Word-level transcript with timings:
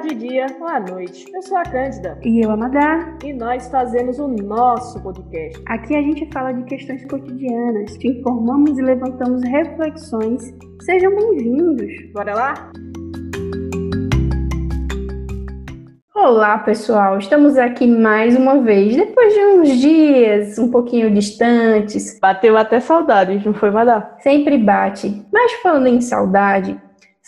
de 0.00 0.14
dia 0.14 0.46
ou 0.60 0.68
à 0.68 0.78
noite. 0.78 1.26
Eu 1.34 1.42
sou 1.42 1.56
a 1.56 1.62
Cândida. 1.64 2.18
E 2.22 2.44
eu, 2.44 2.50
a 2.50 2.56
Madá. 2.56 3.16
E 3.24 3.32
nós 3.32 3.68
fazemos 3.68 4.18
o 4.18 4.28
nosso 4.28 5.02
podcast. 5.02 5.60
Aqui 5.66 5.96
a 5.96 6.02
gente 6.02 6.28
fala 6.32 6.52
de 6.52 6.62
questões 6.64 7.04
cotidianas, 7.06 7.96
te 7.96 8.08
informamos 8.08 8.78
e 8.78 8.82
levantamos 8.82 9.42
reflexões. 9.42 10.54
Sejam 10.82 11.14
bem-vindos. 11.16 11.92
Bora 12.12 12.34
lá? 12.34 12.72
Olá, 16.14 16.58
pessoal. 16.58 17.18
Estamos 17.18 17.56
aqui 17.56 17.86
mais 17.86 18.36
uma 18.36 18.60
vez, 18.60 18.96
depois 18.96 19.32
de 19.32 19.40
uns 19.40 19.80
dias 19.80 20.58
um 20.58 20.70
pouquinho 20.70 21.12
distantes. 21.12 22.18
Bateu 22.20 22.56
até 22.56 22.78
saudade, 22.80 23.42
não 23.44 23.54
foi, 23.54 23.70
Madá? 23.70 24.16
Sempre 24.20 24.58
bate. 24.58 25.24
Mas 25.32 25.52
falando 25.54 25.86
em 25.86 26.00
saudade, 26.00 26.80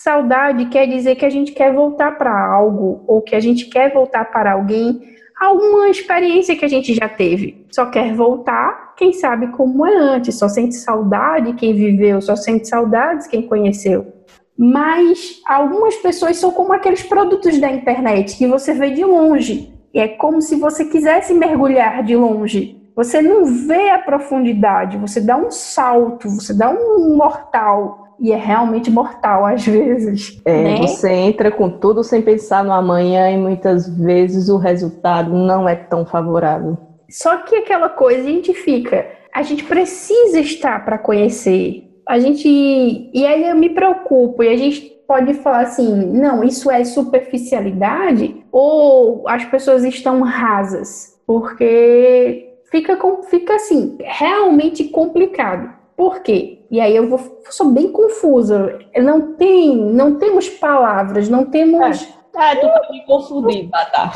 saudade 0.02 0.66
quer 0.66 0.86
dizer 0.86 1.16
que 1.16 1.24
a 1.24 1.30
gente 1.30 1.52
quer 1.52 1.72
voltar 1.72 2.16
para 2.16 2.32
algo 2.32 3.04
ou 3.06 3.22
que 3.22 3.34
a 3.34 3.40
gente 3.40 3.66
quer 3.66 3.92
voltar 3.92 4.24
para 4.26 4.52
alguém, 4.52 5.00
alguma 5.38 5.88
experiência 5.88 6.56
que 6.56 6.64
a 6.64 6.68
gente 6.68 6.94
já 6.94 7.08
teve. 7.08 7.66
Só 7.70 7.86
quer 7.86 8.14
voltar, 8.14 8.94
quem 8.96 9.12
sabe 9.12 9.48
como 9.48 9.86
é 9.86 9.94
antes. 9.94 10.38
Só 10.38 10.48
sente 10.48 10.74
saudade 10.74 11.54
quem 11.54 11.74
viveu, 11.74 12.20
só 12.20 12.36
sente 12.36 12.68
saudades 12.68 13.26
quem 13.26 13.42
conheceu 13.42 14.20
mas 14.62 15.40
algumas 15.46 15.96
pessoas 15.96 16.36
são 16.36 16.50
como 16.50 16.74
aqueles 16.74 17.02
produtos 17.02 17.58
da 17.58 17.70
internet 17.70 18.36
que 18.36 18.46
você 18.46 18.74
vê 18.74 18.90
de 18.90 19.02
longe. 19.02 19.72
E 19.94 19.98
é 19.98 20.06
como 20.06 20.42
se 20.42 20.54
você 20.56 20.84
quisesse 20.84 21.32
mergulhar 21.32 22.02
de 22.04 22.14
longe. 22.14 22.78
Você 22.94 23.22
não 23.22 23.46
vê 23.46 23.88
a 23.88 23.98
profundidade, 23.98 24.98
você 24.98 25.18
dá 25.18 25.34
um 25.34 25.50
salto, 25.50 26.28
você 26.28 26.52
dá 26.52 26.68
um 26.68 27.16
mortal. 27.16 28.09
E 28.20 28.32
é 28.32 28.36
realmente 28.36 28.90
mortal 28.90 29.46
às 29.46 29.64
vezes. 29.66 30.40
É, 30.44 30.62
né? 30.62 30.76
você 30.76 31.10
entra 31.10 31.50
com 31.50 31.70
tudo 31.70 32.04
sem 32.04 32.20
pensar 32.20 32.62
no 32.62 32.72
amanhã 32.72 33.30
e 33.30 33.36
muitas 33.36 33.88
vezes 33.88 34.48
o 34.48 34.58
resultado 34.58 35.32
não 35.32 35.68
é 35.68 35.74
tão 35.74 36.04
favorável. 36.04 36.76
Só 37.08 37.38
que 37.38 37.56
aquela 37.56 37.88
coisa 37.88 38.20
a 38.20 38.30
gente 38.30 38.54
fica, 38.54 39.06
a 39.34 39.42
gente 39.42 39.64
precisa 39.64 40.38
estar 40.38 40.84
para 40.84 40.98
conhecer, 40.98 41.90
a 42.06 42.18
gente. 42.18 42.48
E 42.48 43.26
aí 43.26 43.48
eu 43.48 43.56
me 43.56 43.70
preocupo, 43.70 44.42
e 44.42 44.48
a 44.48 44.56
gente 44.56 44.80
pode 45.08 45.34
falar 45.34 45.62
assim: 45.62 45.92
não, 46.12 46.44
isso 46.44 46.70
é 46.70 46.84
superficialidade, 46.84 48.44
ou 48.52 49.28
as 49.28 49.44
pessoas 49.44 49.82
estão 49.82 50.20
rasas, 50.22 51.18
porque 51.26 52.54
fica, 52.70 52.96
fica 53.28 53.56
assim, 53.56 53.96
realmente 54.00 54.84
complicado. 54.84 55.79
Por 56.00 56.22
quê? 56.22 56.62
E 56.70 56.80
aí 56.80 56.96
eu 56.96 57.10
vou, 57.10 57.42
sou 57.50 57.72
bem 57.72 57.92
confusa. 57.92 58.78
Não 58.96 59.34
tem, 59.34 59.76
não 59.76 60.14
temos 60.14 60.48
palavras, 60.48 61.28
não 61.28 61.44
temos. 61.44 62.08
É, 62.34 62.52
é 62.52 62.56
tu 62.56 62.66
tá 62.66 62.88
me 62.90 63.04
confundindo, 63.04 63.70
Tata. 63.70 64.10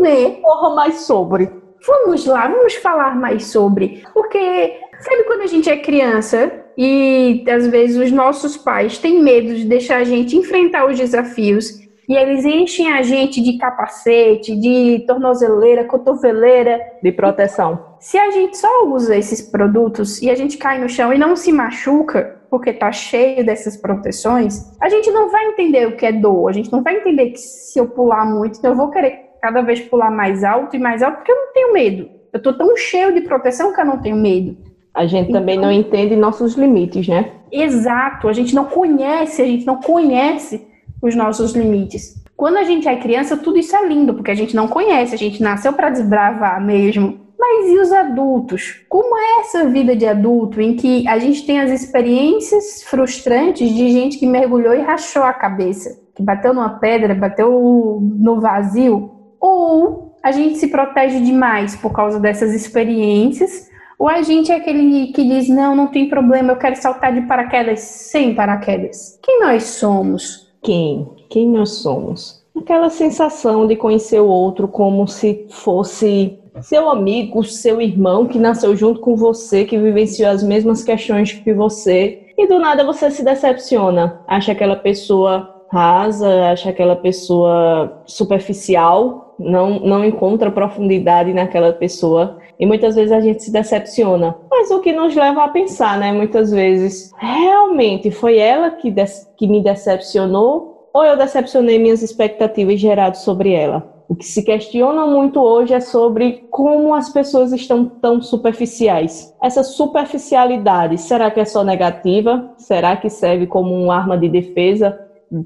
Né? 0.00 0.32
Porra 0.42 0.74
mais 0.74 1.00
sobre. 1.00 1.50
Vamos 1.86 2.26
lá, 2.26 2.46
vamos 2.46 2.74
falar 2.74 3.16
mais 3.16 3.46
sobre. 3.46 4.04
Porque, 4.12 4.80
sabe 4.98 5.24
quando 5.24 5.40
a 5.40 5.46
gente 5.46 5.70
é 5.70 5.78
criança 5.78 6.52
e 6.76 7.42
às 7.48 7.66
vezes 7.68 7.96
os 7.96 8.12
nossos 8.12 8.58
pais 8.58 8.98
têm 8.98 9.22
medo 9.22 9.54
de 9.54 9.64
deixar 9.64 9.96
a 9.96 10.04
gente 10.04 10.36
enfrentar 10.36 10.84
os 10.84 10.98
desafios 10.98 11.79
e 12.10 12.16
eles 12.16 12.44
enchem 12.44 12.92
a 12.92 13.02
gente 13.02 13.40
de 13.40 13.56
capacete, 13.56 14.56
de 14.56 15.04
tornozeleira, 15.06 15.84
cotoveleira. 15.84 16.80
De 17.00 17.12
proteção. 17.12 17.86
Se 18.00 18.18
a 18.18 18.32
gente 18.32 18.58
só 18.58 18.84
usa 18.88 19.16
esses 19.16 19.40
produtos 19.40 20.20
e 20.20 20.28
a 20.28 20.34
gente 20.34 20.58
cai 20.58 20.80
no 20.80 20.88
chão 20.88 21.12
e 21.12 21.18
não 21.18 21.36
se 21.36 21.52
machuca, 21.52 22.40
porque 22.50 22.72
tá 22.72 22.90
cheio 22.90 23.46
dessas 23.46 23.76
proteções, 23.76 24.76
a 24.80 24.88
gente 24.88 25.08
não 25.12 25.30
vai 25.30 25.50
entender 25.50 25.86
o 25.86 25.96
que 25.96 26.04
é 26.04 26.10
dor. 26.10 26.48
A 26.48 26.52
gente 26.52 26.72
não 26.72 26.82
vai 26.82 26.96
entender 26.96 27.30
que 27.30 27.38
se 27.38 27.78
eu 27.78 27.86
pular 27.86 28.24
muito, 28.24 28.58
então 28.58 28.72
eu 28.72 28.76
vou 28.76 28.90
querer 28.90 29.30
cada 29.40 29.62
vez 29.62 29.78
pular 29.78 30.10
mais 30.10 30.42
alto 30.42 30.74
e 30.74 30.80
mais 30.80 31.04
alto, 31.04 31.18
porque 31.18 31.30
eu 31.30 31.36
não 31.36 31.52
tenho 31.52 31.72
medo. 31.72 32.10
Eu 32.32 32.42
tô 32.42 32.52
tão 32.52 32.76
cheio 32.76 33.14
de 33.14 33.20
proteção 33.20 33.72
que 33.72 33.80
eu 33.80 33.86
não 33.86 33.98
tenho 33.98 34.16
medo. 34.16 34.56
A 34.92 35.06
gente 35.06 35.30
também 35.30 35.58
então, 35.58 35.70
não 35.70 35.72
entende 35.72 36.16
nossos 36.16 36.54
limites, 36.54 37.06
né? 37.06 37.30
Exato, 37.52 38.26
a 38.26 38.32
gente 38.32 38.52
não 38.52 38.64
conhece, 38.64 39.40
a 39.40 39.46
gente 39.46 39.64
não 39.64 39.76
conhece 39.76 40.68
os 41.02 41.14
nossos 41.14 41.52
limites. 41.52 42.22
Quando 42.36 42.56
a 42.56 42.64
gente 42.64 42.88
é 42.88 42.96
criança, 42.96 43.36
tudo 43.36 43.58
isso 43.58 43.76
é 43.76 43.86
lindo, 43.86 44.14
porque 44.14 44.30
a 44.30 44.34
gente 44.34 44.56
não 44.56 44.66
conhece, 44.66 45.14
a 45.14 45.18
gente 45.18 45.42
nasceu 45.42 45.72
para 45.72 45.90
desbravar 45.90 46.64
mesmo. 46.64 47.20
Mas 47.38 47.70
e 47.70 47.78
os 47.78 47.92
adultos? 47.92 48.82
Como 48.88 49.16
é 49.16 49.40
essa 49.40 49.66
vida 49.66 49.96
de 49.96 50.06
adulto 50.06 50.60
em 50.60 50.74
que 50.74 51.06
a 51.08 51.18
gente 51.18 51.44
tem 51.46 51.60
as 51.60 51.70
experiências 51.70 52.82
frustrantes 52.82 53.74
de 53.74 53.90
gente 53.90 54.18
que 54.18 54.26
mergulhou 54.26 54.74
e 54.74 54.80
rachou 54.80 55.22
a 55.22 55.32
cabeça, 55.32 55.98
que 56.14 56.22
bateu 56.22 56.52
numa 56.52 56.78
pedra, 56.78 57.14
bateu 57.14 57.98
no 58.00 58.40
vazio? 58.40 59.10
Ou 59.40 60.16
a 60.22 60.30
gente 60.32 60.58
se 60.58 60.68
protege 60.68 61.20
demais 61.20 61.76
por 61.76 61.92
causa 61.92 62.20
dessas 62.20 62.52
experiências 62.52 63.70
ou 64.00 64.08
a 64.08 64.22
gente 64.22 64.50
é 64.50 64.54
aquele 64.54 65.08
que 65.08 65.22
diz: 65.22 65.46
não, 65.50 65.76
não 65.76 65.86
tem 65.86 66.08
problema, 66.08 66.52
eu 66.52 66.56
quero 66.56 66.74
saltar 66.74 67.12
de 67.12 67.20
paraquedas 67.26 67.80
sem 67.80 68.34
paraquedas. 68.34 69.18
Quem 69.22 69.40
nós 69.40 69.64
somos? 69.64 70.49
Quem? 70.62 71.08
Quem 71.28 71.48
nós 71.48 71.70
somos? 71.70 72.44
Aquela 72.56 72.90
sensação 72.90 73.66
de 73.66 73.76
conhecer 73.76 74.20
o 74.20 74.26
outro 74.26 74.68
como 74.68 75.06
se 75.06 75.46
fosse 75.48 76.38
seu 76.60 76.90
amigo, 76.90 77.44
seu 77.44 77.80
irmão 77.80 78.26
que 78.26 78.38
nasceu 78.38 78.76
junto 78.76 79.00
com 79.00 79.16
você, 79.16 79.64
que 79.64 79.78
vivenciou 79.78 80.30
as 80.30 80.42
mesmas 80.42 80.82
questões 80.82 81.32
que 81.32 81.54
você, 81.54 82.26
e 82.36 82.46
do 82.46 82.58
nada 82.58 82.84
você 82.84 83.10
se 83.10 83.24
decepciona, 83.24 84.20
acha 84.26 84.52
aquela 84.52 84.76
pessoa 84.76 85.64
rasa, 85.70 86.50
acha 86.50 86.70
aquela 86.70 86.96
pessoa 86.96 88.02
superficial, 88.04 89.29
não, 89.40 89.80
não 89.80 90.04
encontra 90.04 90.50
profundidade 90.50 91.32
naquela 91.32 91.72
pessoa 91.72 92.38
e 92.58 92.66
muitas 92.66 92.94
vezes 92.94 93.10
a 93.10 93.20
gente 93.20 93.42
se 93.42 93.50
decepciona. 93.50 94.36
Mas 94.50 94.70
o 94.70 94.80
que 94.80 94.92
nos 94.92 95.16
leva 95.16 95.44
a 95.44 95.48
pensar, 95.48 95.98
né? 95.98 96.12
Muitas 96.12 96.50
vezes, 96.50 97.10
realmente 97.18 98.10
foi 98.10 98.36
ela 98.36 98.70
que, 98.70 98.92
que 99.36 99.46
me 99.46 99.62
decepcionou 99.62 100.88
ou 100.92 101.04
eu 101.04 101.16
decepcionei 101.16 101.78
minhas 101.78 102.02
expectativas 102.02 102.78
geradas 102.78 103.20
sobre 103.20 103.52
ela? 103.52 104.00
O 104.08 104.14
que 104.16 104.24
se 104.24 104.42
questiona 104.42 105.06
muito 105.06 105.40
hoje 105.40 105.72
é 105.72 105.78
sobre 105.78 106.48
como 106.50 106.92
as 106.94 107.08
pessoas 107.08 107.52
estão 107.52 107.84
tão 107.84 108.20
superficiais. 108.20 109.32
Essa 109.40 109.62
superficialidade, 109.62 110.98
será 110.98 111.30
que 111.30 111.38
é 111.38 111.44
só 111.44 111.62
negativa? 111.62 112.52
Será 112.58 112.96
que 112.96 113.08
serve 113.08 113.46
como 113.46 113.72
uma 113.72 113.94
arma 113.94 114.18
de 114.18 114.28
defesa? 114.28 114.98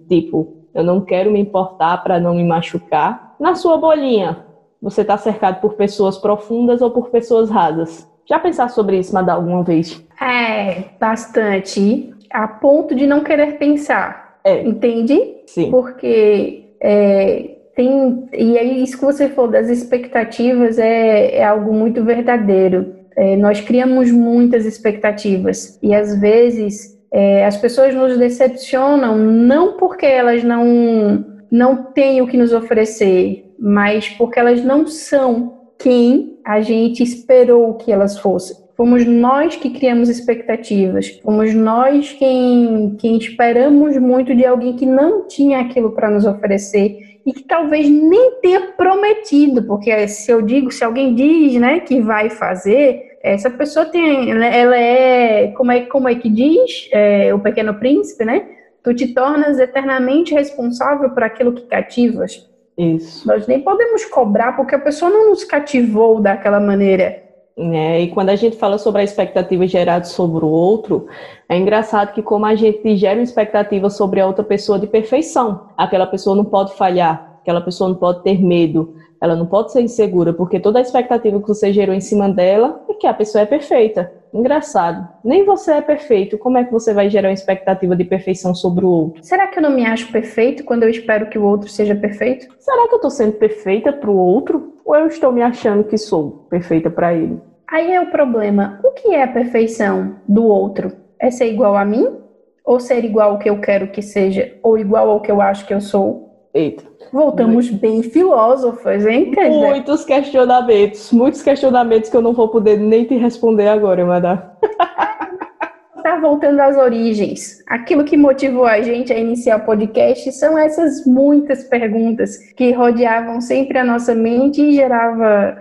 Tipo, 0.08 0.64
eu 0.72 0.82
não 0.82 1.02
quero 1.02 1.30
me 1.30 1.38
importar 1.38 2.02
para 2.02 2.18
não 2.18 2.34
me 2.34 2.42
machucar. 2.42 3.23
Na 3.38 3.54
sua 3.54 3.76
bolinha, 3.76 4.44
você 4.80 5.00
está 5.00 5.16
cercado 5.16 5.60
por 5.60 5.74
pessoas 5.74 6.18
profundas 6.18 6.82
ou 6.82 6.90
por 6.90 7.10
pessoas 7.10 7.50
rasas. 7.50 8.08
Já 8.26 8.38
pensar 8.38 8.68
sobre 8.70 8.98
isso, 8.98 9.12
Madá, 9.14 9.34
alguma 9.34 9.62
vez? 9.62 10.02
É, 10.20 10.84
bastante. 10.98 12.12
A 12.30 12.48
ponto 12.48 12.94
de 12.94 13.06
não 13.06 13.22
querer 13.22 13.58
pensar. 13.58 14.38
É. 14.44 14.62
Entende? 14.62 15.42
Sim. 15.46 15.70
Porque 15.70 16.64
é, 16.80 17.56
tem. 17.74 18.28
E 18.32 18.58
aí, 18.58 18.82
isso 18.82 18.98
que 18.98 19.04
você 19.04 19.28
falou 19.28 19.50
das 19.50 19.68
expectativas 19.68 20.78
é, 20.78 21.36
é 21.36 21.44
algo 21.44 21.72
muito 21.72 22.04
verdadeiro. 22.04 22.94
É, 23.16 23.36
nós 23.36 23.60
criamos 23.60 24.10
muitas 24.10 24.66
expectativas 24.66 25.78
e 25.80 25.94
às 25.94 26.18
vezes 26.18 26.98
é, 27.12 27.46
as 27.46 27.56
pessoas 27.56 27.94
nos 27.94 28.18
decepcionam 28.18 29.16
não 29.16 29.76
porque 29.76 30.04
elas 30.04 30.42
não 30.42 31.24
não 31.54 31.84
têm 31.84 32.20
o 32.20 32.26
que 32.26 32.36
nos 32.36 32.52
oferecer, 32.52 33.48
mas 33.56 34.08
porque 34.08 34.40
elas 34.40 34.64
não 34.64 34.88
são 34.88 35.68
quem 35.78 36.36
a 36.44 36.60
gente 36.60 37.00
esperou 37.00 37.74
que 37.74 37.92
elas 37.92 38.18
fossem. 38.18 38.56
Fomos 38.76 39.06
nós 39.06 39.54
que 39.54 39.70
criamos 39.70 40.08
expectativas, 40.08 41.20
fomos 41.22 41.54
nós 41.54 42.10
quem, 42.18 42.96
quem 42.98 43.16
esperamos 43.16 43.96
muito 43.98 44.34
de 44.34 44.44
alguém 44.44 44.74
que 44.74 44.84
não 44.84 45.28
tinha 45.28 45.60
aquilo 45.60 45.92
para 45.92 46.10
nos 46.10 46.26
oferecer 46.26 47.20
e 47.24 47.32
que 47.32 47.44
talvez 47.44 47.88
nem 47.88 48.40
tenha 48.42 48.72
prometido, 48.72 49.62
porque 49.62 50.08
se 50.08 50.32
eu 50.32 50.42
digo, 50.42 50.72
se 50.72 50.82
alguém 50.82 51.14
diz, 51.14 51.54
né, 51.54 51.78
que 51.78 52.00
vai 52.00 52.30
fazer, 52.30 53.16
essa 53.22 53.48
pessoa 53.48 53.86
tem, 53.86 54.32
ela 54.32 54.76
é, 54.76 55.52
como 55.56 55.70
é, 55.70 55.82
como 55.82 56.08
é 56.08 56.16
que 56.16 56.28
diz, 56.28 56.88
é, 56.90 57.32
o 57.32 57.38
Pequeno 57.38 57.74
Príncipe, 57.74 58.24
né? 58.24 58.44
Tu 58.84 58.94
te 58.94 59.14
tornas 59.14 59.58
eternamente 59.58 60.34
responsável 60.34 61.08
por 61.08 61.22
aquilo 61.22 61.54
que 61.54 61.62
cativas. 61.62 62.46
Isso. 62.76 63.26
Nós 63.26 63.46
nem 63.46 63.60
podemos 63.62 64.04
cobrar 64.04 64.54
porque 64.54 64.74
a 64.74 64.78
pessoa 64.78 65.10
não 65.10 65.30
nos 65.30 65.42
cativou 65.42 66.20
daquela 66.20 66.60
maneira. 66.60 67.24
É, 67.56 68.02
e 68.02 68.08
quando 68.08 68.28
a 68.28 68.36
gente 68.36 68.58
fala 68.58 68.76
sobre 68.76 69.00
a 69.00 69.04
expectativa 69.04 69.66
gerada 69.66 70.04
sobre 70.04 70.44
o 70.44 70.48
outro, 70.48 71.06
é 71.48 71.56
engraçado 71.56 72.12
que 72.12 72.20
como 72.20 72.44
a 72.44 72.54
gente 72.54 72.96
gera 72.96 73.18
uma 73.18 73.22
expectativa 73.22 73.88
sobre 73.88 74.20
a 74.20 74.26
outra 74.26 74.44
pessoa 74.44 74.78
de 74.78 74.86
perfeição, 74.86 75.68
aquela 75.78 76.06
pessoa 76.06 76.36
não 76.36 76.44
pode 76.44 76.74
falhar, 76.74 77.38
aquela 77.40 77.60
pessoa 77.60 77.88
não 77.88 77.96
pode 77.96 78.22
ter 78.22 78.42
medo, 78.42 78.96
ela 79.20 79.36
não 79.36 79.46
pode 79.46 79.72
ser 79.72 79.80
insegura, 79.80 80.32
porque 80.32 80.60
toda 80.60 80.80
a 80.80 80.82
expectativa 80.82 81.40
que 81.40 81.48
você 81.48 81.72
gerou 81.72 81.94
em 81.94 82.00
cima 82.00 82.28
dela 82.28 82.84
é 82.88 82.94
que 82.94 83.06
a 83.06 83.14
pessoa 83.14 83.42
é 83.42 83.46
perfeita. 83.46 84.12
Engraçado. 84.34 85.08
Nem 85.24 85.44
você 85.44 85.72
é 85.72 85.80
perfeito. 85.80 86.36
Como 86.36 86.58
é 86.58 86.64
que 86.64 86.72
você 86.72 86.92
vai 86.92 87.08
gerar 87.08 87.28
uma 87.28 87.34
expectativa 87.34 87.94
de 87.94 88.04
perfeição 88.04 88.54
sobre 88.54 88.84
o 88.84 88.88
outro? 88.88 89.24
Será 89.24 89.46
que 89.46 89.58
eu 89.58 89.62
não 89.62 89.70
me 89.70 89.86
acho 89.86 90.10
perfeito 90.10 90.64
quando 90.64 90.82
eu 90.82 90.90
espero 90.90 91.28
que 91.30 91.38
o 91.38 91.44
outro 91.44 91.68
seja 91.68 91.94
perfeito? 91.94 92.46
Será 92.58 92.88
que 92.88 92.94
eu 92.94 93.00
tô 93.00 93.08
sendo 93.08 93.32
perfeita 93.32 93.92
para 93.92 94.10
o 94.10 94.16
outro? 94.16 94.74
Ou 94.84 94.96
eu 94.96 95.06
estou 95.06 95.32
me 95.32 95.42
achando 95.42 95.84
que 95.84 95.96
sou 95.96 96.46
perfeita 96.50 96.90
para 96.90 97.14
ele? 97.14 97.40
Aí 97.66 97.92
é 97.92 98.00
o 98.00 98.10
problema. 98.10 98.80
O 98.84 98.90
que 98.90 99.14
é 99.14 99.22
a 99.22 99.28
perfeição 99.28 100.16
do 100.28 100.44
outro? 100.44 100.92
É 101.18 101.30
ser 101.30 101.46
igual 101.46 101.76
a 101.76 101.84
mim? 101.84 102.18
Ou 102.64 102.80
ser 102.80 103.04
igual 103.04 103.32
ao 103.32 103.38
que 103.38 103.48
eu 103.48 103.60
quero 103.60 103.88
que 103.88 104.02
seja? 104.02 104.54
Ou 104.62 104.78
igual 104.78 105.10
ao 105.10 105.20
que 105.20 105.30
eu 105.30 105.40
acho 105.40 105.66
que 105.66 105.74
eu 105.74 105.80
sou? 105.80 106.33
Eita. 106.54 106.84
Voltamos 107.12 107.68
Muito. 107.68 107.80
bem 107.80 108.02
filósofas, 108.02 109.04
hein, 109.04 109.32
Kézia? 109.32 109.50
Muitos 109.50 110.04
questionamentos, 110.04 111.12
muitos 111.12 111.42
questionamentos 111.42 112.08
que 112.08 112.16
eu 112.16 112.22
não 112.22 112.32
vou 112.32 112.48
poder 112.48 112.78
nem 112.78 113.04
te 113.04 113.16
responder 113.16 113.66
agora, 113.66 114.06
Madá. 114.06 114.56
tá 116.02 116.18
voltando 116.20 116.60
às 116.60 116.76
origens. 116.76 117.64
Aquilo 117.66 118.04
que 118.04 118.16
motivou 118.16 118.66
a 118.66 118.80
gente 118.82 119.12
a 119.12 119.18
iniciar 119.18 119.56
o 119.56 119.64
podcast 119.64 120.30
são 120.32 120.56
essas 120.56 121.04
muitas 121.04 121.64
perguntas 121.64 122.36
que 122.56 122.70
rodeavam 122.72 123.40
sempre 123.40 123.78
a 123.78 123.84
nossa 123.84 124.14
mente 124.14 124.62
e 124.62 124.74
gerava 124.74 125.58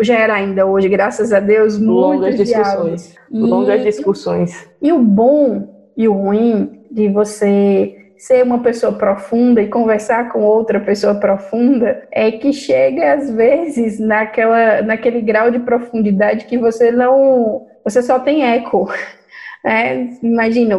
gera 0.00 0.34
ainda 0.34 0.66
hoje, 0.66 0.88
graças 0.88 1.32
a 1.32 1.40
Deus, 1.40 1.78
longas 1.78 2.36
discussões. 2.36 3.14
E, 3.30 3.38
longas 3.38 3.82
discussões. 3.82 4.68
E 4.80 4.92
o 4.92 4.98
bom 4.98 5.92
e 5.96 6.08
o 6.08 6.12
ruim 6.12 6.82
de 6.90 7.08
você 7.08 7.95
ser 8.18 8.42
uma 8.42 8.62
pessoa 8.62 8.92
profunda 8.92 9.60
e 9.60 9.68
conversar 9.68 10.30
com 10.30 10.42
outra 10.42 10.80
pessoa 10.80 11.14
profunda 11.14 12.06
é 12.10 12.30
que 12.30 12.52
chega 12.52 13.14
às 13.14 13.30
vezes 13.30 13.98
naquela, 13.98 14.82
naquele 14.82 15.20
grau 15.20 15.50
de 15.50 15.58
profundidade 15.58 16.46
que 16.46 16.58
você 16.58 16.90
não 16.90 17.66
você 17.84 18.02
só 18.02 18.18
tem 18.18 18.44
eco. 18.44 18.88
É, 19.64 20.10
imagina, 20.22 20.76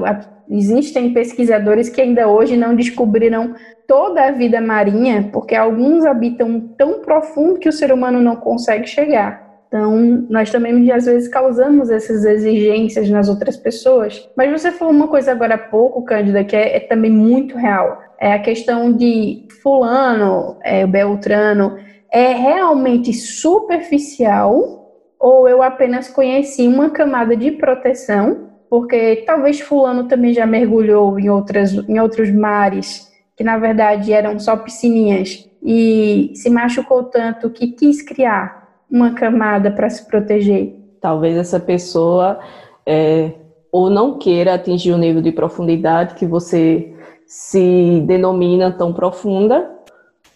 existem 0.50 1.14
pesquisadores 1.14 1.90
que 1.90 2.00
ainda 2.00 2.30
hoje 2.30 2.56
não 2.56 2.74
descobriram 2.74 3.54
toda 3.86 4.28
a 4.28 4.32
vida 4.32 4.62
marinha, 4.62 5.30
porque 5.34 5.54
alguns 5.54 6.06
habitam 6.06 6.62
tão 6.78 7.02
profundo 7.02 7.60
que 7.60 7.68
o 7.68 7.74
ser 7.74 7.92
humano 7.92 8.22
não 8.22 8.38
consegue 8.38 8.88
chegar. 8.88 9.47
Então, 9.68 10.26
nós 10.30 10.50
também 10.50 10.90
às 10.92 11.06
vezes 11.06 11.28
causamos 11.28 11.90
essas 11.90 12.24
exigências 12.24 13.10
nas 13.10 13.28
outras 13.28 13.58
pessoas. 13.58 14.30
Mas 14.36 14.50
você 14.50 14.72
falou 14.72 14.94
uma 14.94 15.08
coisa 15.08 15.32
agora 15.32 15.56
há 15.56 15.58
pouco, 15.58 16.04
Cândida, 16.04 16.44
que 16.44 16.56
é, 16.56 16.78
é 16.78 16.80
também 16.80 17.12
muito 17.12 17.58
real. 17.58 18.02
É 18.20 18.34
a 18.34 18.40
questão 18.40 18.94
de 18.94 19.46
fulano, 19.62 20.58
é, 20.64 20.88
Beltrano, 20.88 21.78
é 22.12 22.34
realmente 22.34 23.14
superficial 23.14 24.78
ou 25.20 25.50
eu 25.50 25.62
apenas 25.62 26.08
conheci 26.08 26.68
uma 26.68 26.90
camada 26.90 27.36
de 27.36 27.52
proteção, 27.52 28.50
porque 28.70 29.24
talvez 29.26 29.60
fulano 29.60 30.08
também 30.08 30.34
já 30.34 30.46
mergulhou 30.46 31.20
em, 31.20 31.30
outras, 31.30 31.74
em 31.74 32.00
outros 32.00 32.32
mares 32.32 33.08
que 33.36 33.44
na 33.44 33.58
verdade 33.58 34.12
eram 34.12 34.40
só 34.40 34.58
piscininhas 34.58 35.48
e 35.62 36.32
se 36.34 36.50
machucou 36.50 37.04
tanto 37.04 37.52
que 37.52 37.68
quis 37.68 38.02
criar 38.02 38.67
uma 38.90 39.14
camada 39.14 39.72
para 39.72 39.90
se 39.90 40.06
proteger? 40.08 40.76
Talvez 41.02 41.38
essa 41.38 41.60
pessoa 41.60 42.40
é, 42.86 43.32
ou 43.72 43.90
não 43.90 44.18
queira 44.18 44.54
atingir 44.54 44.92
o 44.92 44.98
nível 44.98 45.22
de 45.22 45.32
profundidade 45.32 46.16
que 46.16 46.26
você 46.26 46.94
se 47.26 48.02
denomina 48.06 48.72
tão 48.72 48.94
profunda, 48.94 49.70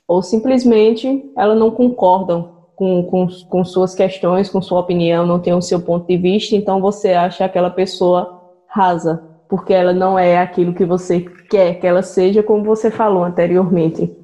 ou 0.08 0.22
simplesmente 0.22 1.32
ela 1.38 1.56
não 1.56 1.72
concorda 1.72 2.46
com, 2.76 3.04
com, 3.04 3.28
com 3.50 3.64
suas 3.64 3.96
questões, 3.96 4.50
com 4.50 4.62
sua 4.62 4.82
opinião, 4.82 5.26
não 5.26 5.40
tem 5.40 5.54
o 5.54 5.62
seu 5.62 5.80
ponto 5.80 6.08
de 6.08 6.18
vista, 6.18 6.56
então 6.56 6.82
você 6.82 7.14
acha 7.14 7.46
aquela 7.46 7.70
pessoa 7.70 8.42
rasa, 8.68 9.24
porque 9.48 9.74
ela 9.74 9.94
não 9.94 10.20
é 10.20 10.38
aquilo 10.38 10.74
que 10.74 10.86
você 10.86 11.22
quer 11.50 11.76
que 11.76 11.88
ela 11.88 12.02
seja, 12.02 12.44
como 12.44 12.64
você 12.64 12.92
falou 12.92 13.24
anteriormente. 13.24 14.21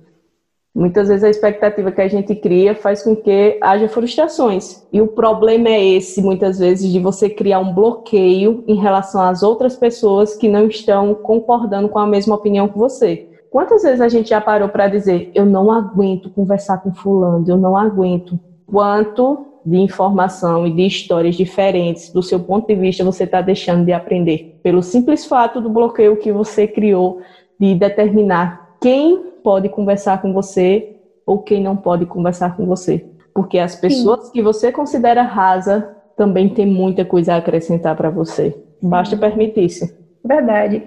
Muitas 0.77 1.07
vezes 1.07 1.23
a 1.23 1.29
expectativa 1.31 1.91
que 1.91 2.01
a 2.01 2.07
gente 2.07 2.35
cria 2.35 2.75
faz 2.75 3.01
com 3.01 3.15
que 3.15 3.57
haja 3.59 3.89
frustrações. 3.89 4.85
E 4.93 5.01
o 5.01 5.07
problema 5.07 5.69
é 5.69 5.83
esse, 5.83 6.21
muitas 6.21 6.59
vezes, 6.59 6.91
de 6.91 6.99
você 6.99 7.27
criar 7.27 7.57
um 7.57 7.73
bloqueio 7.73 8.63
em 8.67 8.75
relação 8.75 9.19
às 9.23 9.41
outras 9.41 9.75
pessoas 9.75 10.35
que 10.35 10.47
não 10.47 10.67
estão 10.67 11.15
concordando 11.15 11.89
com 11.89 11.97
a 11.97 12.05
mesma 12.05 12.35
opinião 12.35 12.67
que 12.67 12.77
você. 12.77 13.27
Quantas 13.49 13.81
vezes 13.81 14.01
a 14.01 14.07
gente 14.07 14.29
já 14.29 14.39
parou 14.39 14.69
para 14.69 14.87
dizer, 14.87 15.31
eu 15.33 15.47
não 15.47 15.71
aguento 15.71 16.29
conversar 16.29 16.77
com 16.77 16.93
fulano, 16.93 17.43
eu 17.47 17.57
não 17.57 17.75
aguento. 17.75 18.39
Quanto 18.67 19.47
de 19.65 19.77
informação 19.77 20.67
e 20.67 20.71
de 20.71 20.85
histórias 20.85 21.33
diferentes 21.33 22.13
do 22.13 22.21
seu 22.21 22.39
ponto 22.39 22.67
de 22.67 22.75
vista 22.75 23.03
você 23.03 23.23
está 23.23 23.41
deixando 23.41 23.83
de 23.83 23.93
aprender? 23.93 24.59
Pelo 24.61 24.83
simples 24.83 25.25
fato 25.25 25.59
do 25.59 25.71
bloqueio 25.71 26.17
que 26.17 26.31
você 26.31 26.67
criou 26.67 27.19
de 27.59 27.73
determinar 27.73 28.77
quem 28.79 29.25
pode 29.47 29.69
conversar 29.69 30.21
com 30.21 30.33
você 30.33 30.97
ou 31.25 31.39
quem 31.39 31.63
não 31.63 31.77
pode 31.77 32.05
conversar 32.05 32.57
com 32.57 32.65
você. 32.65 33.05
Porque 33.33 33.57
as 33.57 33.77
pessoas 33.77 34.25
Sim. 34.25 34.31
que 34.33 34.41
você 34.41 34.73
considera 34.73 35.21
rasa 35.21 35.95
também 36.17 36.49
tem 36.49 36.65
muita 36.65 37.05
coisa 37.05 37.33
a 37.33 37.37
acrescentar 37.37 37.95
para 37.95 38.09
você. 38.09 38.53
Basta 38.83 39.15
permitir-se. 39.15 39.95
Verdade. 40.21 40.83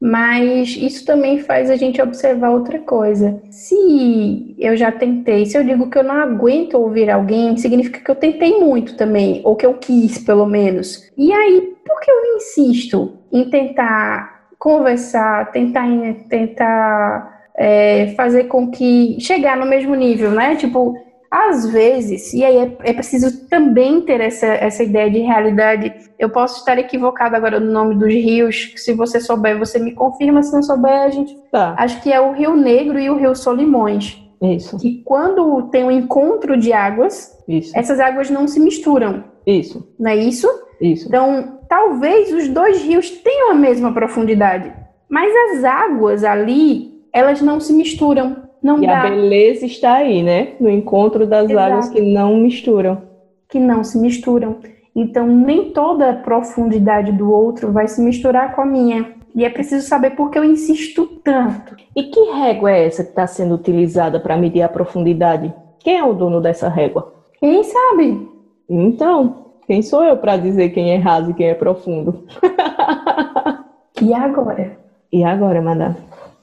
Mas 0.00 0.76
isso 0.76 1.04
também 1.04 1.40
faz 1.40 1.68
a 1.68 1.74
gente 1.74 2.00
observar 2.00 2.50
outra 2.50 2.78
coisa. 2.78 3.42
Se 3.50 4.54
eu 4.60 4.76
já 4.76 4.92
tentei, 4.92 5.44
se 5.44 5.58
eu 5.58 5.64
digo 5.64 5.90
que 5.90 5.98
eu 5.98 6.04
não 6.04 6.14
aguento 6.14 6.74
ouvir 6.74 7.10
alguém, 7.10 7.56
significa 7.56 7.98
que 7.98 8.10
eu 8.12 8.14
tentei 8.14 8.60
muito 8.60 8.96
também, 8.96 9.40
ou 9.42 9.56
que 9.56 9.66
eu 9.66 9.74
quis, 9.74 10.18
pelo 10.18 10.46
menos. 10.46 11.10
E 11.18 11.32
aí, 11.32 11.74
por 11.84 12.00
que 12.00 12.12
eu 12.12 12.36
insisto 12.36 13.14
em 13.32 13.50
tentar 13.50 14.50
conversar, 14.56 15.50
tentar, 15.50 15.88
tentar 16.28 17.33
é, 17.56 18.14
fazer 18.16 18.44
com 18.44 18.70
que 18.70 19.16
chegar 19.20 19.56
no 19.56 19.66
mesmo 19.66 19.94
nível, 19.94 20.30
né? 20.30 20.56
Tipo, 20.56 20.94
às 21.30 21.68
vezes, 21.68 22.32
e 22.32 22.44
aí 22.44 22.56
é, 22.58 22.76
é, 22.84 22.92
preciso 22.92 23.48
também 23.48 24.00
ter 24.02 24.20
essa, 24.20 24.46
essa 24.46 24.84
ideia 24.84 25.10
de 25.10 25.18
realidade. 25.18 25.92
Eu 26.16 26.30
posso 26.30 26.60
estar 26.60 26.78
equivocado 26.78 27.34
agora 27.34 27.58
no 27.58 27.72
nome 27.72 27.96
dos 27.96 28.12
rios, 28.12 28.72
se 28.76 28.92
você 28.92 29.20
souber, 29.20 29.58
você 29.58 29.78
me 29.80 29.92
confirma, 29.92 30.42
se 30.44 30.52
não 30.52 30.62
souber, 30.62 30.92
a 30.92 31.10
gente. 31.10 31.36
Tá. 31.50 31.74
Acho 31.76 32.00
que 32.02 32.12
é 32.12 32.20
o 32.20 32.32
Rio 32.32 32.54
Negro 32.54 33.00
e 33.00 33.10
o 33.10 33.16
Rio 33.16 33.34
Solimões. 33.34 34.16
Isso. 34.40 34.78
Que 34.78 35.02
quando 35.04 35.62
tem 35.70 35.82
um 35.82 35.90
encontro 35.90 36.56
de 36.56 36.72
águas, 36.72 37.36
isso. 37.48 37.76
essas 37.76 37.98
águas 37.98 38.30
não 38.30 38.46
se 38.46 38.60
misturam. 38.60 39.24
Isso. 39.44 39.92
Não 39.98 40.10
é 40.10 40.16
isso? 40.16 40.48
Isso. 40.80 41.08
Então, 41.08 41.58
talvez 41.68 42.32
os 42.32 42.48
dois 42.48 42.80
rios 42.82 43.10
tenham 43.10 43.50
a 43.50 43.54
mesma 43.54 43.92
profundidade, 43.92 44.72
mas 45.08 45.32
as 45.50 45.64
águas 45.64 46.22
ali 46.22 46.93
elas 47.14 47.40
não 47.40 47.60
se 47.60 47.72
misturam. 47.72 48.36
Não 48.60 48.82
e 48.82 48.86
dá. 48.86 49.02
a 49.02 49.10
beleza 49.10 49.64
está 49.64 49.94
aí, 49.94 50.22
né? 50.22 50.54
No 50.58 50.68
encontro 50.68 51.26
das 51.26 51.48
Exato. 51.48 51.72
águas 51.72 51.88
que 51.88 52.00
não 52.00 52.36
misturam. 52.36 53.02
Que 53.48 53.60
não 53.60 53.84
se 53.84 53.96
misturam. 53.98 54.56
Então, 54.96 55.26
nem 55.26 55.70
toda 55.70 56.10
a 56.10 56.14
profundidade 56.14 57.12
do 57.12 57.30
outro 57.30 57.70
vai 57.70 57.86
se 57.86 58.00
misturar 58.00 58.54
com 58.54 58.62
a 58.62 58.66
minha. 58.66 59.12
E 59.34 59.44
é 59.44 59.50
preciso 59.50 59.86
saber 59.86 60.10
por 60.10 60.30
que 60.30 60.38
eu 60.38 60.44
insisto 60.44 61.06
tanto. 61.22 61.76
E 61.94 62.04
que 62.04 62.20
régua 62.32 62.72
é 62.72 62.86
essa 62.86 63.04
que 63.04 63.10
está 63.10 63.26
sendo 63.26 63.54
utilizada 63.54 64.18
para 64.18 64.36
medir 64.36 64.62
a 64.62 64.68
profundidade? 64.68 65.52
Quem 65.80 65.98
é 65.98 66.04
o 66.04 66.14
dono 66.14 66.40
dessa 66.40 66.68
régua? 66.68 67.12
Quem 67.38 67.62
sabe? 67.62 68.28
Então, 68.68 69.44
quem 69.66 69.82
sou 69.82 70.02
eu 70.04 70.16
para 70.16 70.36
dizer 70.36 70.70
quem 70.70 70.92
é 70.92 70.96
raso 70.96 71.30
e 71.30 71.34
quem 71.34 71.48
é 71.48 71.54
profundo? 71.54 72.24
e 74.00 74.14
agora? 74.14 74.78
E 75.12 75.22
agora, 75.22 75.60
madame? 75.60 75.96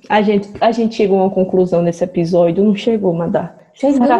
A 0.09 0.21
gente, 0.21 0.49
a 0.59 0.71
gente 0.71 0.95
chegou 0.95 1.19
a 1.19 1.23
uma 1.23 1.29
conclusão 1.29 1.81
nesse 1.81 2.03
episódio, 2.03 2.63
não 2.63 2.75
chegou, 2.75 3.13
Madá? 3.13 3.55
Será, 3.73 4.19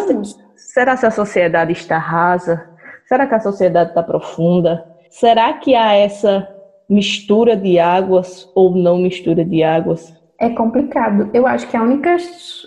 será 0.55 0.97
que 0.97 1.05
a 1.05 1.11
sociedade 1.11 1.71
está 1.73 1.97
rasa? 1.97 2.69
Será 3.05 3.27
que 3.27 3.35
a 3.35 3.39
sociedade 3.39 3.89
está 3.89 4.01
profunda? 4.01 4.85
Será 5.09 5.53
que 5.53 5.75
há 5.75 5.93
essa 5.93 6.47
mistura 6.89 7.55
de 7.55 7.79
águas 7.79 8.49
ou 8.55 8.75
não 8.75 8.97
mistura 8.97 9.43
de 9.43 9.63
águas? 9.63 10.13
É 10.37 10.49
complicado. 10.49 11.29
Eu 11.33 11.45
acho 11.45 11.67
que 11.67 11.77
a 11.77 11.83
única, 11.83 12.15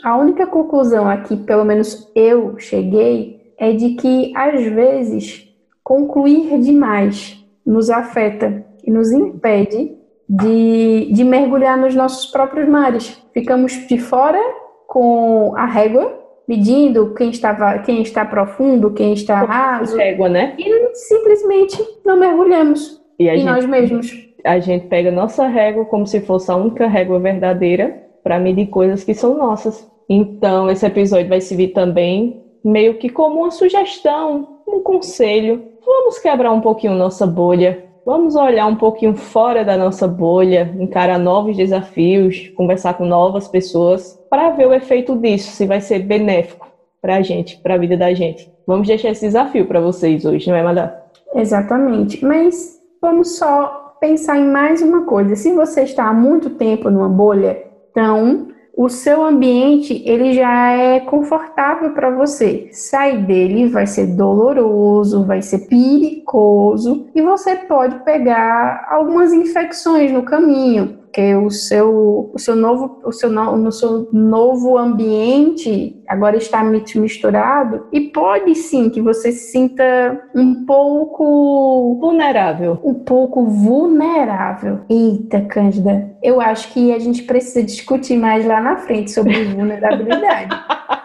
a 0.04 0.16
única 0.16 0.46
conclusão 0.46 1.08
aqui, 1.08 1.36
pelo 1.36 1.64
menos 1.64 2.10
eu 2.14 2.58
cheguei, 2.58 3.52
é 3.58 3.72
de 3.72 3.94
que 3.94 4.32
às 4.36 4.62
vezes 4.62 5.48
concluir 5.82 6.60
demais 6.60 7.42
nos 7.64 7.90
afeta 7.90 8.64
e 8.84 8.90
nos 8.90 9.10
impede 9.12 9.96
de, 10.36 11.12
de 11.12 11.24
mergulhar 11.24 11.78
nos 11.78 11.94
nossos 11.94 12.26
próprios 12.26 12.68
mares. 12.68 13.22
Ficamos 13.32 13.72
de 13.86 13.98
fora 13.98 14.40
com 14.86 15.54
a 15.56 15.64
régua, 15.64 16.20
medindo 16.48 17.14
quem, 17.14 17.30
estava, 17.30 17.78
quem 17.78 18.02
está 18.02 18.24
profundo, 18.24 18.92
quem 18.92 19.12
está 19.12 19.44
raso. 19.44 19.96
Régua, 19.96 20.28
né? 20.28 20.54
E 20.58 20.94
simplesmente 20.94 21.82
não 22.04 22.18
mergulhamos 22.18 23.00
e 23.18 23.28
em 23.28 23.38
gente, 23.38 23.44
nós 23.44 23.66
mesmos. 23.66 24.12
A 24.44 24.58
gente 24.58 24.86
pega 24.86 25.10
nossa 25.10 25.46
régua 25.46 25.84
como 25.84 26.06
se 26.06 26.20
fosse 26.20 26.50
a 26.50 26.56
única 26.56 26.86
régua 26.86 27.18
verdadeira 27.18 28.02
para 28.22 28.38
medir 28.38 28.66
coisas 28.66 29.04
que 29.04 29.14
são 29.14 29.38
nossas. 29.38 29.88
Então, 30.08 30.68
esse 30.68 30.84
episódio 30.84 31.28
vai 31.28 31.40
servir 31.40 31.68
também 31.68 32.42
meio 32.62 32.94
que 32.98 33.08
como 33.08 33.40
uma 33.40 33.50
sugestão, 33.50 34.60
um 34.66 34.80
conselho. 34.80 35.62
Vamos 35.84 36.18
quebrar 36.18 36.52
um 36.52 36.60
pouquinho 36.60 36.94
nossa 36.94 37.26
bolha 37.26 37.84
Vamos 38.04 38.36
olhar 38.36 38.66
um 38.66 38.76
pouquinho 38.76 39.16
fora 39.16 39.64
da 39.64 39.78
nossa 39.78 40.06
bolha, 40.06 40.74
encarar 40.78 41.18
novos 41.18 41.56
desafios, 41.56 42.48
conversar 42.54 42.94
com 42.94 43.06
novas 43.06 43.48
pessoas, 43.48 44.20
para 44.28 44.50
ver 44.50 44.66
o 44.66 44.74
efeito 44.74 45.16
disso, 45.16 45.50
se 45.52 45.66
vai 45.66 45.80
ser 45.80 46.00
benéfico 46.00 46.68
para 47.00 47.16
a 47.16 47.22
gente, 47.22 47.56
para 47.58 47.74
a 47.74 47.78
vida 47.78 47.96
da 47.96 48.12
gente. 48.12 48.52
Vamos 48.66 48.88
deixar 48.88 49.10
esse 49.10 49.24
desafio 49.24 49.64
para 49.64 49.80
vocês 49.80 50.26
hoje, 50.26 50.50
não 50.50 50.56
é, 50.56 50.62
Madá? 50.62 51.02
Exatamente. 51.34 52.22
Mas 52.22 52.78
vamos 53.00 53.38
só 53.38 53.96
pensar 53.98 54.36
em 54.38 54.50
mais 54.50 54.82
uma 54.82 55.04
coisa. 55.04 55.34
Se 55.34 55.52
você 55.54 55.82
está 55.84 56.04
há 56.04 56.12
muito 56.12 56.50
tempo 56.50 56.90
numa 56.90 57.08
bolha, 57.08 57.62
então 57.90 58.48
o 58.76 58.88
seu 58.88 59.24
ambiente 59.24 60.02
ele 60.04 60.32
já 60.32 60.72
é 60.72 61.00
confortável 61.00 61.92
para 61.92 62.10
você. 62.10 62.68
Sair 62.72 63.24
dele 63.24 63.68
vai 63.68 63.86
ser 63.86 64.08
doloroso, 64.16 65.24
vai 65.24 65.42
ser 65.42 65.68
perigoso 65.68 67.06
e 67.14 67.22
você 67.22 67.54
pode 67.56 68.04
pegar 68.04 68.86
algumas 68.90 69.32
infecções 69.32 70.10
no 70.10 70.22
caminho 70.22 71.03
porque 71.14 71.32
o 71.36 71.48
seu, 71.48 72.32
o 72.34 72.38
seu 72.40 72.56
novo, 72.56 73.00
o 73.04 73.12
seu, 73.12 73.30
no 73.30 73.70
seu 73.70 74.08
novo 74.12 74.76
ambiente 74.76 76.02
agora 76.08 76.36
está 76.36 76.64
misturado 76.64 77.86
e 77.92 78.00
pode 78.00 78.56
sim 78.56 78.90
que 78.90 79.00
você 79.00 79.30
se 79.30 79.52
sinta 79.52 80.20
um 80.34 80.66
pouco 80.66 81.96
vulnerável, 82.00 82.80
um 82.82 82.94
pouco 82.94 83.44
vulnerável. 83.44 84.80
Eita, 84.90 85.40
Cândida, 85.42 86.16
eu 86.20 86.40
acho 86.40 86.72
que 86.72 86.92
a 86.92 86.98
gente 86.98 87.22
precisa 87.22 87.62
discutir 87.62 88.18
mais 88.18 88.44
lá 88.44 88.60
na 88.60 88.78
frente 88.78 89.12
sobre 89.12 89.44
vulnerabilidade. 89.54 90.50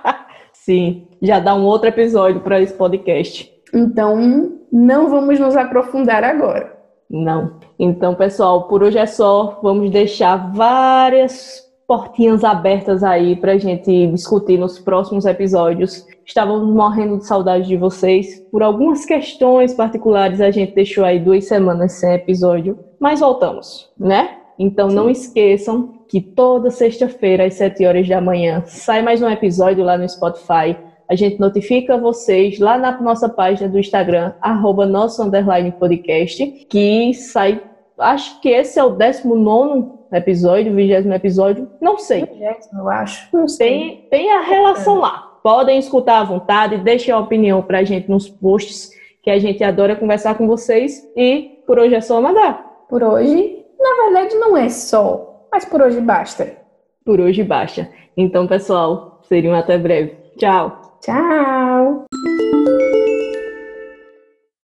sim, 0.51 1.07
já 1.21 1.39
dá 1.39 1.53
um 1.53 1.65
outro 1.65 1.87
episódio 1.87 2.41
para 2.41 2.59
esse 2.59 2.73
podcast. 2.73 3.47
Então, 3.71 4.57
não 4.71 5.07
vamos 5.07 5.39
nos 5.39 5.55
aprofundar 5.55 6.23
agora. 6.23 6.78
Não. 7.09 7.53
Então, 7.77 8.13
pessoal, 8.13 8.67
por 8.67 8.83
hoje 8.83 8.97
é 8.97 9.05
só. 9.05 9.59
Vamos 9.63 9.89
deixar 9.89 10.53
várias 10.53 11.67
portinhas 11.87 12.43
abertas 12.43 13.03
aí 13.03 13.35
para 13.35 13.53
a 13.53 13.57
gente 13.57 14.07
discutir 14.07 14.59
nos 14.59 14.77
próximos 14.77 15.25
episódios. 15.25 16.05
Estávamos 16.23 16.71
morrendo 16.71 17.17
de 17.17 17.25
saudade 17.25 17.67
de 17.67 17.75
vocês. 17.75 18.39
Por 18.51 18.61
algumas 18.61 19.05
questões 19.05 19.73
particulares, 19.73 20.39
a 20.39 20.51
gente 20.51 20.75
deixou 20.75 21.03
aí 21.03 21.19
duas 21.19 21.45
semanas 21.47 21.93
sem 21.93 22.13
episódio, 22.13 22.77
mas 22.99 23.21
voltamos, 23.21 23.89
né? 23.97 24.37
Então, 24.59 24.89
Sim. 24.89 24.95
não 24.95 25.09
esqueçam 25.09 25.99
que 26.07 26.21
toda 26.21 26.69
sexta-feira, 26.69 27.45
às 27.45 27.55
7 27.55 27.85
horas 27.85 28.07
da 28.07 28.21
manhã, 28.21 28.61
sai 28.67 29.01
mais 29.01 29.21
um 29.21 29.29
episódio 29.29 29.83
lá 29.83 29.97
no 29.97 30.07
Spotify 30.07 30.75
a 31.09 31.15
gente 31.15 31.39
notifica 31.39 31.97
vocês 31.97 32.59
lá 32.59 32.77
na 32.77 33.01
nossa 33.01 33.27
página 33.27 33.67
do 33.67 33.79
Instagram, 33.79 34.31
arroba 34.39 34.85
nosso 34.85 35.23
underline 35.23 35.71
podcast, 35.71 36.45
que 36.69 37.13
sai. 37.15 37.59
Acho 37.97 38.39
que 38.39 38.49
esse 38.49 38.79
é 38.79 38.83
o 38.83 38.91
19 38.91 39.99
episódio, 40.13 40.73
20 40.75 41.07
episódio, 41.07 41.67
não 41.81 41.97
sei. 41.97 42.25
20, 42.25 42.39
eu 42.77 42.87
acho. 42.87 43.27
Não 43.35 43.47
sei. 43.47 43.69
Tem, 43.69 44.07
tem 44.09 44.31
a 44.31 44.41
relação 44.41 44.99
lá. 44.99 45.39
Podem 45.41 45.79
escutar 45.79 46.19
à 46.19 46.23
vontade, 46.23 46.77
deixem 46.77 47.11
a 47.11 47.17
opinião 47.17 47.63
pra 47.63 47.83
gente 47.83 48.07
nos 48.07 48.29
posts, 48.29 48.91
que 49.23 49.31
a 49.31 49.39
gente 49.39 49.63
adora 49.63 49.95
conversar 49.95 50.37
com 50.37 50.45
vocês. 50.45 51.09
E 51.15 51.63
por 51.65 51.79
hoje 51.79 51.95
é 51.95 52.01
só 52.01 52.21
mandar. 52.21 52.85
Por 52.87 53.01
hoje, 53.01 53.65
na 53.79 54.05
verdade, 54.05 54.35
não 54.35 54.55
é 54.55 54.69
só, 54.69 55.47
mas 55.51 55.65
por 55.65 55.81
hoje 55.81 55.99
basta. 55.99 56.55
Por 57.03 57.19
hoje 57.19 57.43
basta. 57.43 57.89
Então, 58.15 58.45
pessoal, 58.45 59.21
seriam 59.23 59.55
até 59.55 59.75
breve. 59.75 60.15
Tchau. 60.37 60.78
Ciao 61.01 61.68